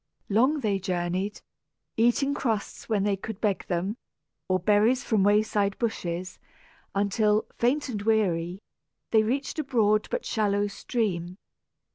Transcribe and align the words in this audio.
Long 0.29 0.61
they 0.61 0.79
journeyed, 0.79 1.41
eating 1.95 2.33
crusts 2.33 2.89
when 2.89 3.03
they 3.03 3.15
could 3.15 3.39
beg 3.39 3.67
them, 3.67 3.97
or 4.49 4.57
berries 4.59 5.03
from 5.03 5.21
wayside 5.21 5.77
bushes, 5.77 6.39
until, 6.95 7.45
faint 7.59 7.87
and 7.87 8.01
weary, 8.01 8.63
they 9.11 9.21
reached 9.21 9.59
a 9.59 9.63
broad 9.63 10.07
but 10.09 10.25
shallow 10.25 10.65
stream. 10.65 11.37